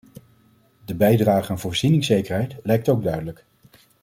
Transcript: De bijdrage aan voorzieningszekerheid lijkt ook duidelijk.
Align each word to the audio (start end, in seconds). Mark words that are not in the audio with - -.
De 0.85 0.95
bijdrage 0.95 1.51
aan 1.51 1.59
voorzieningszekerheid 1.59 2.55
lijkt 2.63 2.89
ook 2.89 3.03
duidelijk. 3.03 3.45